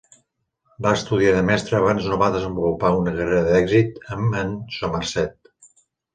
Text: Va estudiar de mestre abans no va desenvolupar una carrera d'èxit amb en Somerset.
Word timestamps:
Va 0.85 0.93
estudiar 0.99 1.33
de 1.35 1.43
mestre 1.49 1.77
abans 1.79 2.07
no 2.13 2.17
va 2.21 2.31
desenvolupar 2.37 2.91
una 3.01 3.15
carrera 3.19 3.45
d'èxit 3.51 4.01
amb 4.17 4.41
en 4.43 4.53
Somerset. 4.81 5.55